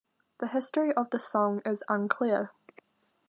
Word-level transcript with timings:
The 0.39 0.47
history 0.47 0.91
of 0.95 1.11
the 1.11 1.19
song 1.19 1.61
is 1.63 1.83
unclear. 1.87 2.51